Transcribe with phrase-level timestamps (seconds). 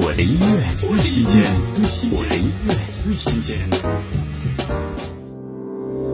[0.00, 1.42] 我的音乐最新鲜，
[2.12, 3.58] 我的音乐最新鲜。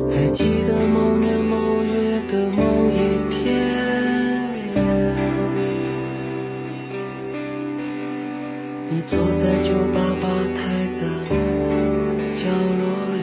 [0.09, 3.45] 还记得某年某月的某一天，
[8.89, 11.05] 你坐在酒吧吧台的
[12.35, 12.49] 角
[12.81, 13.23] 落里。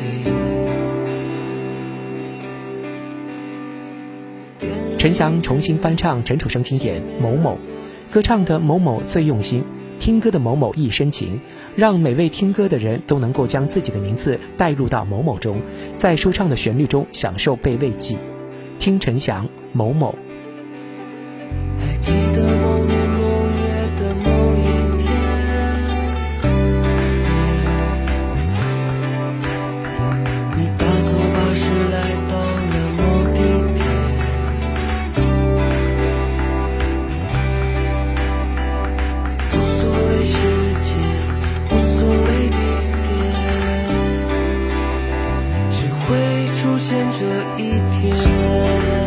[5.00, 7.58] 陈翔重新翻唱陈楚生经典《某某》，
[8.14, 9.64] 歌唱的某某最用心，
[10.02, 11.40] 听歌的某某一深情，
[11.76, 15.62] 让每位听歌的人都能够将自己的名字带入到某某中，
[15.96, 18.18] 在舒畅的旋律中享受被慰藉。
[18.80, 20.16] 听陈翔《某某》。
[21.80, 22.41] 还记得
[46.92, 47.26] 见这
[47.58, 49.01] 一天。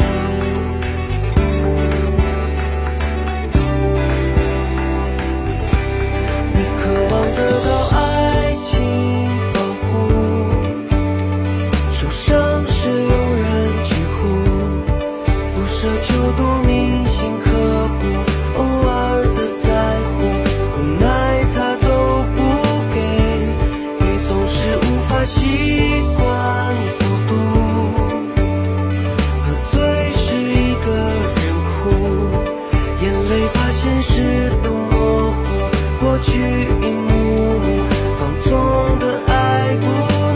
[38.18, 39.86] 放纵的爱不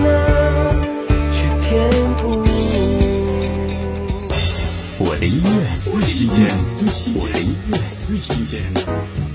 [0.03, 0.08] 能
[4.98, 6.48] 我的音乐最新鲜
[7.17, 9.27] 我的音乐最新鲜。